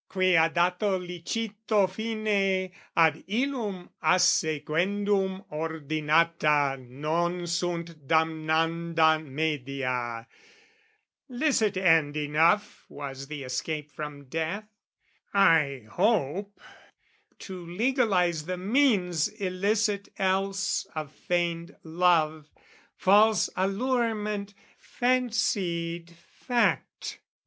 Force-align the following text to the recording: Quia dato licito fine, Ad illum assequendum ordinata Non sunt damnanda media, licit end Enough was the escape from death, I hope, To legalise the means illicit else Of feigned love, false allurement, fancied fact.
Quia 0.09 0.49
dato 0.51 0.97
licito 0.97 1.85
fine, 1.87 2.71
Ad 2.97 3.23
illum 3.27 3.87
assequendum 4.03 5.45
ordinata 5.51 6.75
Non 6.79 7.45
sunt 7.45 8.07
damnanda 8.07 9.19
media, 9.23 10.25
licit 11.29 11.77
end 11.77 12.17
Enough 12.17 12.83
was 12.89 13.27
the 13.27 13.43
escape 13.43 13.91
from 13.91 14.25
death, 14.25 14.65
I 15.35 15.85
hope, 15.91 16.59
To 17.37 17.63
legalise 17.63 18.41
the 18.47 18.57
means 18.57 19.27
illicit 19.27 20.09
else 20.17 20.87
Of 20.95 21.11
feigned 21.11 21.75
love, 21.83 22.49
false 22.95 23.51
allurement, 23.55 24.55
fancied 24.79 26.09
fact. 26.09 27.19